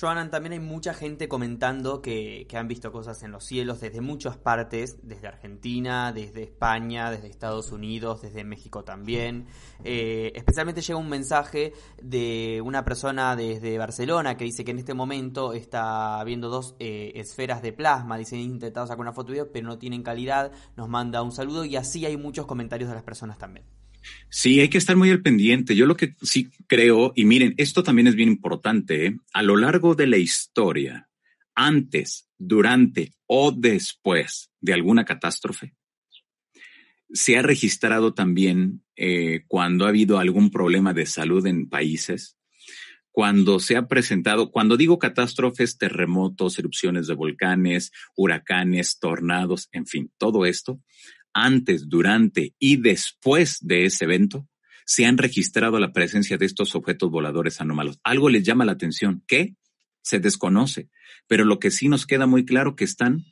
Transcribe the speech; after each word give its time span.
Joanan, 0.00 0.30
también 0.30 0.52
hay 0.52 0.60
mucha 0.60 0.94
gente 0.94 1.28
comentando 1.28 2.00
que, 2.00 2.46
han 2.54 2.68
visto 2.68 2.92
cosas 2.92 3.22
en 3.24 3.32
los 3.32 3.44
cielos 3.44 3.80
desde 3.80 4.00
muchas 4.00 4.36
partes, 4.36 4.98
desde 5.02 5.26
Argentina, 5.26 6.12
desde 6.12 6.44
España, 6.44 7.10
desde 7.10 7.26
Estados 7.28 7.72
Unidos, 7.72 8.22
desde 8.22 8.44
México 8.44 8.84
también. 8.84 9.46
Eh, 9.82 10.30
especialmente 10.36 10.82
llega 10.82 10.98
un 10.98 11.08
mensaje 11.08 11.72
de 12.00 12.62
una 12.64 12.84
persona 12.84 13.34
desde 13.34 13.76
Barcelona 13.76 14.36
que 14.36 14.44
dice 14.44 14.64
que 14.64 14.70
en 14.70 14.78
este 14.78 14.94
momento 14.94 15.52
está 15.52 16.22
viendo 16.24 16.48
dos 16.48 16.76
eh, 16.78 17.12
esferas 17.16 17.60
de 17.62 17.72
plasma, 17.72 18.18
dice 18.18 18.36
intentado 18.36 18.86
sacar 18.86 19.00
una 19.00 19.12
foto 19.12 19.32
video, 19.32 19.50
pero 19.50 19.66
no 19.66 19.78
tienen 19.78 20.04
calidad, 20.04 20.52
nos 20.76 20.88
manda 20.88 21.22
un 21.22 21.32
saludo 21.32 21.64
y 21.64 21.74
así 21.74 22.06
hay 22.06 22.16
muchos 22.16 22.46
comentarios 22.46 22.88
de 22.88 22.94
las 22.94 23.04
personas 23.04 23.36
también. 23.38 23.64
Sí, 24.30 24.60
hay 24.60 24.68
que 24.68 24.78
estar 24.78 24.96
muy 24.96 25.10
al 25.10 25.22
pendiente. 25.22 25.74
Yo 25.74 25.86
lo 25.86 25.96
que 25.96 26.14
sí 26.22 26.50
creo, 26.66 27.12
y 27.14 27.24
miren, 27.24 27.54
esto 27.56 27.82
también 27.82 28.06
es 28.06 28.14
bien 28.14 28.28
importante, 28.28 29.06
¿eh? 29.06 29.16
a 29.32 29.42
lo 29.42 29.56
largo 29.56 29.94
de 29.94 30.06
la 30.06 30.18
historia, 30.18 31.08
antes, 31.54 32.28
durante 32.36 33.12
o 33.26 33.52
después 33.52 34.50
de 34.60 34.74
alguna 34.74 35.04
catástrofe, 35.04 35.74
se 37.10 37.38
ha 37.38 37.42
registrado 37.42 38.14
también 38.14 38.84
eh, 38.96 39.44
cuando 39.48 39.86
ha 39.86 39.88
habido 39.88 40.18
algún 40.18 40.50
problema 40.50 40.92
de 40.92 41.06
salud 41.06 41.46
en 41.46 41.68
países, 41.68 42.36
cuando 43.10 43.58
se 43.58 43.76
ha 43.76 43.88
presentado, 43.88 44.52
cuando 44.52 44.76
digo 44.76 44.98
catástrofes, 44.98 45.78
terremotos, 45.78 46.58
erupciones 46.58 47.06
de 47.06 47.14
volcanes, 47.14 47.90
huracanes, 48.14 48.98
tornados, 49.00 49.68
en 49.72 49.86
fin, 49.86 50.12
todo 50.18 50.46
esto, 50.46 50.80
antes, 51.32 51.88
durante 51.88 52.54
y 52.58 52.76
después 52.76 53.58
de 53.60 53.84
ese 53.84 54.04
evento, 54.04 54.46
se 54.84 55.04
han 55.04 55.18
registrado 55.18 55.78
la 55.78 55.92
presencia 55.92 56.38
de 56.38 56.46
estos 56.46 56.74
objetos 56.74 57.10
voladores 57.10 57.60
anómalos. 57.60 58.00
Algo 58.02 58.30
les 58.30 58.42
llama 58.42 58.64
la 58.64 58.72
atención. 58.72 59.22
¿Qué? 59.26 59.54
Se 60.02 60.18
desconoce. 60.18 60.88
Pero 61.26 61.44
lo 61.44 61.58
que 61.58 61.70
sí 61.70 61.88
nos 61.88 62.06
queda 62.06 62.26
muy 62.26 62.46
claro 62.46 62.74
que 62.74 62.84
están, 62.84 63.24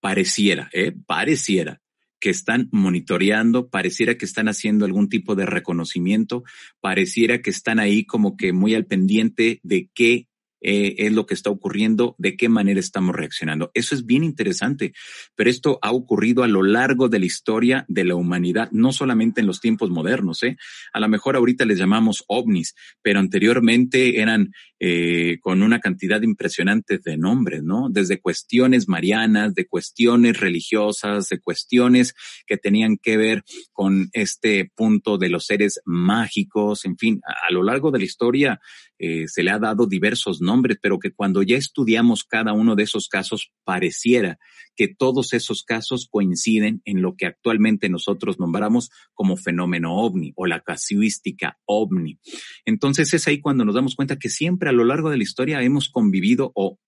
pareciera, 0.00 0.70
¿eh? 0.72 0.94
pareciera 1.06 1.82
que 2.20 2.30
están 2.30 2.70
monitoreando, 2.72 3.68
pareciera 3.68 4.16
que 4.16 4.24
están 4.24 4.48
haciendo 4.48 4.86
algún 4.86 5.10
tipo 5.10 5.34
de 5.34 5.44
reconocimiento, 5.44 6.42
pareciera 6.80 7.42
que 7.42 7.50
están 7.50 7.78
ahí 7.78 8.06
como 8.06 8.38
que 8.38 8.54
muy 8.54 8.74
al 8.74 8.86
pendiente 8.86 9.60
de 9.62 9.90
qué 9.94 10.26
eh, 10.64 10.94
es 11.06 11.12
lo 11.12 11.26
que 11.26 11.34
está 11.34 11.50
ocurriendo, 11.50 12.14
de 12.18 12.36
qué 12.36 12.48
manera 12.48 12.80
estamos 12.80 13.14
reaccionando. 13.14 13.70
Eso 13.74 13.94
es 13.94 14.06
bien 14.06 14.24
interesante, 14.24 14.94
pero 15.36 15.50
esto 15.50 15.78
ha 15.82 15.92
ocurrido 15.92 16.42
a 16.42 16.48
lo 16.48 16.62
largo 16.62 17.10
de 17.10 17.18
la 17.18 17.26
historia 17.26 17.84
de 17.86 18.04
la 18.04 18.14
humanidad, 18.14 18.70
no 18.72 18.90
solamente 18.90 19.42
en 19.42 19.46
los 19.46 19.60
tiempos 19.60 19.90
modernos. 19.90 20.42
¿eh? 20.42 20.56
A 20.94 21.00
lo 21.00 21.08
mejor 21.08 21.36
ahorita 21.36 21.66
les 21.66 21.78
llamamos 21.78 22.24
ovnis, 22.28 22.74
pero 23.02 23.20
anteriormente 23.20 24.20
eran 24.20 24.54
eh, 24.86 25.38
con 25.40 25.62
una 25.62 25.80
cantidad 25.80 26.20
impresionante 26.20 26.98
de 26.98 27.16
nombres, 27.16 27.62
¿no? 27.62 27.88
Desde 27.90 28.20
cuestiones 28.20 28.86
marianas, 28.86 29.54
de 29.54 29.66
cuestiones 29.66 30.38
religiosas, 30.38 31.30
de 31.30 31.40
cuestiones 31.40 32.14
que 32.46 32.58
tenían 32.58 32.98
que 32.98 33.16
ver 33.16 33.44
con 33.72 34.10
este 34.12 34.70
punto 34.74 35.16
de 35.16 35.30
los 35.30 35.46
seres 35.46 35.80
mágicos, 35.86 36.84
en 36.84 36.98
fin, 36.98 37.22
a, 37.24 37.50
lo 37.50 37.62
largo 37.62 37.90
de 37.92 38.00
la 38.00 38.04
historia 38.04 38.60
eh, 38.98 39.24
se 39.26 39.42
le 39.42 39.52
ha 39.52 39.58
dado 39.58 39.86
diversos 39.86 40.42
nombres, 40.42 40.76
pero 40.82 40.98
que 40.98 41.12
cuando 41.12 41.42
ya 41.42 41.56
estudiamos 41.56 42.22
cada 42.22 42.52
uno 42.52 42.76
de 42.76 42.82
esos 42.82 43.08
casos, 43.08 43.52
pareciera 43.64 44.38
que 44.76 44.88
todos 44.88 45.32
esos 45.32 45.62
casos 45.62 46.08
coinciden 46.10 46.82
en 46.84 47.02
lo 47.02 47.16
que 47.16 47.26
actualmente 47.26 47.88
nosotros 47.88 48.38
nombramos 48.38 48.90
como 49.12 49.36
fenómeno 49.36 49.96
ovni 49.96 50.32
o 50.36 50.46
la 50.46 50.60
casuística 50.60 51.58
ovni. 51.64 52.18
Entonces 52.64 53.12
es 53.14 53.26
ahí 53.28 53.40
cuando 53.40 53.64
nos 53.64 53.74
damos 53.74 53.94
cuenta 53.94 54.18
que 54.18 54.28
siempre 54.28 54.68
a 54.68 54.72
lo 54.72 54.84
largo 54.84 55.10
de 55.10 55.16
la 55.16 55.22
historia 55.22 55.62
hemos 55.62 55.88
convivido 55.88 56.52
o 56.54 56.78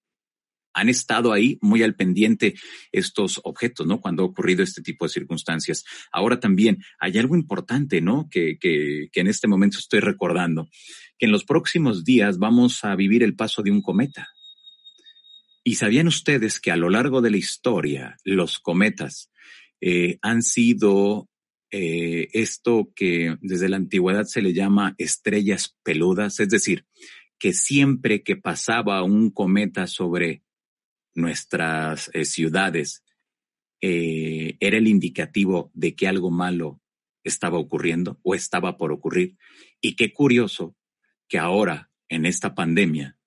han 0.76 0.90
estado 0.90 1.32
ahí 1.32 1.58
muy 1.62 1.82
al 1.82 1.96
pendiente 1.96 2.54
estos 2.92 3.40
objetos, 3.44 3.86
¿no? 3.86 3.98
Cuando 3.98 4.22
ha 4.22 4.26
ocurrido 4.26 4.62
este 4.62 4.82
tipo 4.82 5.06
de 5.06 5.08
circunstancias. 5.08 5.84
Ahora 6.12 6.38
también 6.38 6.82
hay 7.00 7.16
algo 7.16 7.34
importante, 7.34 8.02
¿no? 8.02 8.28
Que, 8.30 8.58
que, 8.58 9.08
que 9.10 9.20
en 9.20 9.26
este 9.26 9.48
momento 9.48 9.78
estoy 9.78 10.00
recordando, 10.00 10.68
que 11.18 11.24
en 11.24 11.32
los 11.32 11.44
próximos 11.44 12.04
días 12.04 12.36
vamos 12.36 12.84
a 12.84 12.94
vivir 12.94 13.22
el 13.22 13.34
paso 13.34 13.62
de 13.62 13.70
un 13.70 13.80
cometa. 13.80 14.28
¿Y 15.68 15.74
sabían 15.74 16.06
ustedes 16.06 16.60
que 16.60 16.70
a 16.70 16.76
lo 16.76 16.90
largo 16.90 17.20
de 17.20 17.32
la 17.32 17.38
historia 17.38 18.16
los 18.22 18.60
cometas 18.60 19.32
eh, 19.80 20.16
han 20.22 20.42
sido 20.42 21.28
eh, 21.72 22.28
esto 22.34 22.92
que 22.94 23.36
desde 23.40 23.68
la 23.68 23.76
antigüedad 23.76 24.26
se 24.26 24.42
le 24.42 24.52
llama 24.52 24.94
estrellas 24.96 25.76
peludas? 25.82 26.38
Es 26.38 26.50
decir, 26.50 26.86
que 27.36 27.52
siempre 27.52 28.22
que 28.22 28.36
pasaba 28.36 29.02
un 29.02 29.32
cometa 29.32 29.88
sobre 29.88 30.44
nuestras 31.16 32.12
eh, 32.14 32.24
ciudades, 32.24 33.02
era 33.80 34.78
el 34.78 34.86
indicativo 34.86 35.72
de 35.74 35.96
que 35.96 36.06
algo 36.06 36.30
malo 36.30 36.80
estaba 37.24 37.58
ocurriendo 37.58 38.20
o 38.22 38.36
estaba 38.36 38.76
por 38.76 38.92
ocurrir. 38.92 39.36
Y 39.80 39.96
qué 39.96 40.12
curioso 40.12 40.76
que 41.28 41.38
ahora, 41.38 41.90
en 42.08 42.24
esta 42.24 42.54
pandemia, 42.54 43.18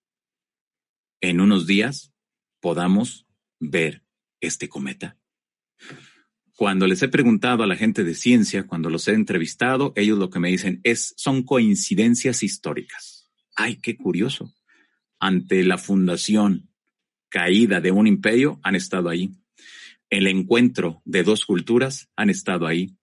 en 1.21 1.41
unos 1.41 1.67
días, 1.67 2.13
podamos 2.59 3.27
ver 3.59 4.03
este 4.41 4.69
cometa. 4.69 5.17
Cuando 6.55 6.87
les 6.87 7.01
he 7.01 7.07
preguntado 7.07 7.63
a 7.63 7.67
la 7.67 7.77
gente 7.77 8.03
de 8.03 8.13
ciencia, 8.13 8.67
cuando 8.67 8.89
los 8.89 9.07
he 9.07 9.13
entrevistado, 9.13 9.93
ellos 9.95 10.17
lo 10.17 10.29
que 10.29 10.39
me 10.39 10.49
dicen 10.49 10.81
es, 10.83 11.13
son 11.15 11.43
coincidencias 11.43 12.43
históricas. 12.43 13.29
Ay, 13.55 13.77
qué 13.77 13.95
curioso. 13.95 14.53
Ante 15.19 15.63
la 15.63 15.77
fundación 15.77 16.69
caída 17.29 17.79
de 17.79 17.91
un 17.91 18.07
imperio, 18.07 18.59
han 18.61 18.75
estado 18.75 19.07
ahí. 19.07 19.31
El 20.09 20.27
encuentro 20.27 21.01
de 21.05 21.23
dos 21.23 21.45
culturas, 21.45 22.09
han 22.17 22.29
estado 22.29 22.67
ahí. 22.67 22.93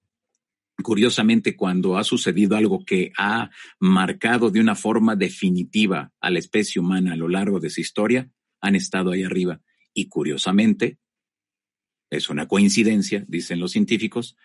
Curiosamente, 0.82 1.56
cuando 1.56 1.96
ha 1.96 2.04
sucedido 2.04 2.56
algo 2.56 2.84
que 2.84 3.12
ha 3.16 3.50
marcado 3.80 4.50
de 4.50 4.60
una 4.60 4.74
forma 4.74 5.16
definitiva 5.16 6.12
a 6.20 6.30
la 6.30 6.38
especie 6.38 6.80
humana 6.80 7.14
a 7.14 7.16
lo 7.16 7.28
largo 7.28 7.58
de 7.58 7.70
su 7.70 7.80
historia, 7.80 8.30
han 8.66 8.74
estado 8.74 9.12
ahí 9.12 9.22
arriba. 9.22 9.60
Y 9.94 10.08
curiosamente, 10.08 10.98
es 12.10 12.28
una 12.28 12.46
coincidencia, 12.46 13.24
dicen 13.28 13.60
los 13.60 13.72
científicos, 13.72 14.36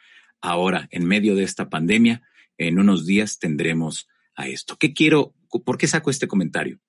ahora 0.42 0.88
en 0.92 1.06
medio 1.06 1.36
de 1.36 1.44
esta 1.44 1.70
pandemia, 1.70 2.24
en 2.58 2.80
unos 2.80 3.06
días 3.06 3.40
tendremos 3.40 4.08
a 4.36 4.48
esto. 4.48 4.78
¿Qué 4.78 4.94
quiero? 4.94 5.36
¿Por 5.66 5.78
qué 5.78 5.88
saco 5.88 6.10
este 6.10 6.28
comentario? 6.28 6.80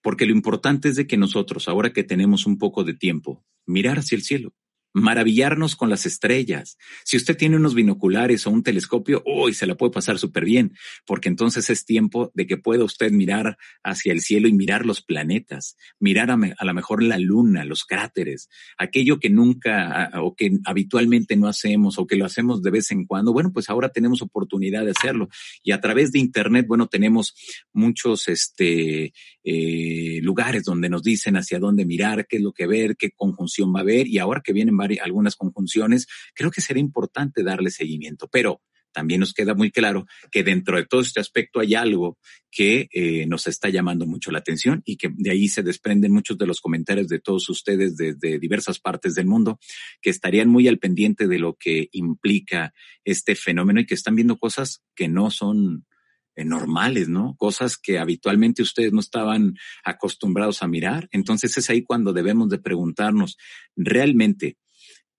Porque 0.00 0.26
lo 0.26 0.32
importante 0.32 0.88
es 0.88 0.96
de 0.96 1.06
que 1.06 1.16
nosotros, 1.16 1.68
ahora 1.68 1.92
que 1.92 2.04
tenemos 2.04 2.46
un 2.46 2.58
poco 2.58 2.84
de 2.84 2.94
tiempo, 2.94 3.44
mirar 3.66 3.98
hacia 3.98 4.16
el 4.16 4.22
cielo 4.22 4.54
maravillarnos 4.92 5.76
con 5.76 5.90
las 5.90 6.06
estrellas. 6.06 6.78
Si 7.04 7.16
usted 7.16 7.36
tiene 7.36 7.56
unos 7.56 7.74
binoculares 7.74 8.46
o 8.46 8.50
un 8.50 8.62
telescopio, 8.62 9.22
uy, 9.26 9.54
se 9.54 9.66
la 9.66 9.76
puede 9.76 9.92
pasar 9.92 10.18
súper 10.18 10.44
bien, 10.44 10.74
porque 11.06 11.28
entonces 11.28 11.70
es 11.70 11.84
tiempo 11.84 12.30
de 12.34 12.46
que 12.46 12.56
pueda 12.56 12.84
usted 12.84 13.10
mirar 13.10 13.56
hacia 13.82 14.12
el 14.12 14.20
cielo 14.20 14.48
y 14.48 14.52
mirar 14.52 14.86
los 14.86 15.02
planetas, 15.02 15.76
mirar 15.98 16.30
a, 16.30 16.38
a 16.58 16.64
lo 16.64 16.74
mejor 16.74 17.02
la 17.02 17.18
luna, 17.18 17.64
los 17.64 17.84
cráteres, 17.84 18.48
aquello 18.76 19.18
que 19.18 19.30
nunca 19.30 20.10
o 20.20 20.34
que 20.34 20.58
habitualmente 20.64 21.36
no 21.36 21.48
hacemos 21.48 21.98
o 21.98 22.06
que 22.06 22.16
lo 22.16 22.24
hacemos 22.24 22.62
de 22.62 22.70
vez 22.70 22.90
en 22.90 23.06
cuando. 23.06 23.32
Bueno, 23.32 23.52
pues 23.52 23.70
ahora 23.70 23.90
tenemos 23.90 24.22
oportunidad 24.22 24.84
de 24.84 24.92
hacerlo. 24.92 25.28
Y 25.62 25.72
a 25.72 25.80
través 25.80 26.12
de 26.12 26.18
Internet, 26.18 26.66
bueno, 26.68 26.86
tenemos 26.86 27.34
muchos 27.72 28.28
este, 28.28 29.12
eh, 29.44 30.20
lugares 30.22 30.64
donde 30.64 30.88
nos 30.88 31.02
dicen 31.02 31.36
hacia 31.36 31.58
dónde 31.58 31.84
mirar, 31.84 32.26
qué 32.26 32.36
es 32.36 32.42
lo 32.42 32.52
que 32.52 32.66
ver, 32.66 32.96
qué 32.96 33.10
conjunción 33.10 33.74
va 33.74 33.80
a 33.80 33.82
haber. 33.82 34.06
Y 34.06 34.18
ahora 34.18 34.42
que 34.44 34.52
vienen 34.52 34.76
algunas 35.02 35.36
conjunciones, 35.36 36.06
creo 36.34 36.50
que 36.50 36.60
será 36.60 36.80
importante 36.80 37.42
darle 37.42 37.70
seguimiento. 37.70 38.28
Pero 38.28 38.60
también 38.92 39.20
nos 39.20 39.32
queda 39.32 39.54
muy 39.54 39.70
claro 39.70 40.06
que 40.30 40.44
dentro 40.44 40.76
de 40.76 40.86
todo 40.86 41.00
este 41.00 41.20
aspecto 41.20 41.60
hay 41.60 41.74
algo 41.74 42.18
que 42.50 42.88
eh, 42.92 43.26
nos 43.26 43.46
está 43.46 43.70
llamando 43.70 44.06
mucho 44.06 44.30
la 44.30 44.38
atención 44.38 44.82
y 44.84 44.96
que 44.96 45.10
de 45.14 45.30
ahí 45.30 45.48
se 45.48 45.62
desprenden 45.62 46.12
muchos 46.12 46.38
de 46.38 46.46
los 46.46 46.60
comentarios 46.60 47.08
de 47.08 47.18
todos 47.18 47.48
ustedes 47.48 47.96
desde 47.96 48.38
diversas 48.38 48.78
partes 48.78 49.14
del 49.14 49.26
mundo 49.26 49.58
que 50.00 50.10
estarían 50.10 50.48
muy 50.48 50.68
al 50.68 50.78
pendiente 50.78 51.26
de 51.26 51.38
lo 51.38 51.54
que 51.54 51.88
implica 51.92 52.74
este 53.04 53.34
fenómeno 53.34 53.80
y 53.80 53.86
que 53.86 53.94
están 53.94 54.14
viendo 54.14 54.38
cosas 54.38 54.82
que 54.94 55.08
no 55.08 55.30
son 55.30 55.86
eh, 56.34 56.44
normales, 56.44 57.08
¿no? 57.08 57.34
Cosas 57.36 57.76
que 57.76 57.98
habitualmente 57.98 58.62
ustedes 58.62 58.92
no 58.92 59.00
estaban 59.00 59.54
acostumbrados 59.84 60.62
a 60.62 60.68
mirar. 60.68 61.08
Entonces 61.12 61.56
es 61.56 61.70
ahí 61.70 61.82
cuando 61.82 62.12
debemos 62.12 62.48
de 62.50 62.58
preguntarnos, 62.58 63.36
¿realmente 63.74 64.58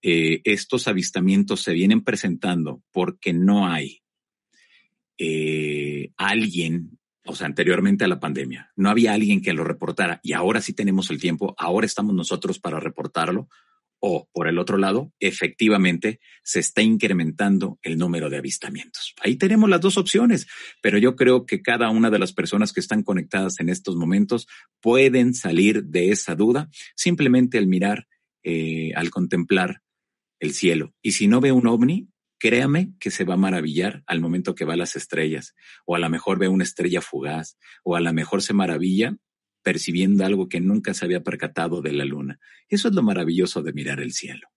eh, 0.03 0.41
estos 0.43 0.87
avistamientos 0.87 1.61
se 1.61 1.73
vienen 1.73 2.03
presentando 2.03 2.83
porque 2.91 3.33
no 3.33 3.67
hay 3.67 4.03
eh, 5.17 6.11
alguien, 6.17 6.99
o 7.25 7.33
sea, 7.33 7.47
anteriormente 7.47 8.03
a 8.03 8.09
la 8.09 8.19
pandemia, 8.19 8.71
no 8.75 8.89
había 8.89 9.13
alguien 9.13 9.41
que 9.41 9.53
lo 9.53 9.63
reportara 9.63 10.19
y 10.21 10.33
ahora 10.33 10.61
sí 10.61 10.73
tenemos 10.73 11.09
el 11.09 11.19
tiempo, 11.19 11.55
ahora 11.57 11.85
estamos 11.85 12.13
nosotros 12.13 12.59
para 12.59 12.79
reportarlo, 12.79 13.47
O, 14.05 14.27
por 14.33 14.49
el 14.49 14.59
otro 14.59 14.77
lado, 14.77 15.13
efectivamente 15.21 16.19
se 16.43 16.59
está 16.59 16.81
incrementando 16.81 17.79
el 17.83 17.97
número 17.97 18.29
de 18.29 18.35
avistamientos. 18.35 19.13
Ahí 19.23 19.37
tenemos 19.37 19.69
las 19.69 19.79
dos 19.79 19.97
opciones, 19.97 20.45
pero 20.81 20.97
yo 20.97 21.15
creo 21.15 21.45
que 21.45 21.61
cada 21.61 21.89
una 21.89 22.09
de 22.09 22.19
las 22.19 22.33
personas 22.33 22.73
que 22.73 22.81
están 22.81 23.03
conectadas 23.03 23.61
en 23.61 23.69
estos 23.69 23.95
momentos 23.95 24.45
pueden 24.81 25.33
salir 25.33 25.85
de 25.85 26.11
esa 26.11 26.35
duda 26.35 26.67
simplemente 26.97 27.57
al 27.57 27.67
mirar, 27.67 28.07
eh, 28.43 28.91
al 28.93 29.09
contemplar 29.09 29.82
el 30.43 30.53
cielo. 30.53 30.93
Y 31.01 31.13
si 31.13 31.27
no 31.27 31.39
ve 31.39 31.51
un 31.51 31.67
ovni, 31.67 32.09
créame 32.37 32.93
que 32.99 33.11
se 33.11 33.23
va 33.23 33.35
a 33.35 33.37
maravillar 33.37 34.03
al 34.05 34.19
momento 34.19 34.55
que 34.55 34.65
va 34.65 34.73
a 34.73 34.77
las 34.77 34.97
estrellas, 34.97 35.55
o 35.85 35.95
a 35.95 35.99
lo 35.99 36.09
mejor 36.09 36.37
ve 36.37 36.49
una 36.49 36.65
estrella 36.65 36.99
fugaz, 36.99 37.57
o 37.83 37.95
a 37.95 38.01
lo 38.01 38.11
mejor 38.11 38.41
se 38.41 38.53
maravilla 38.53 39.15
percibiendo 39.63 40.25
algo 40.25 40.49
que 40.49 40.59
nunca 40.59 40.93
se 40.93 41.05
había 41.05 41.23
percatado 41.23 41.81
de 41.81 41.93
la 41.93 42.03
luna. 42.03 42.39
Eso 42.67 42.89
es 42.89 42.93
lo 42.93 43.01
maravilloso 43.01 43.61
de 43.61 43.71
mirar 43.71 44.01
el 44.01 44.11
cielo. 44.11 44.49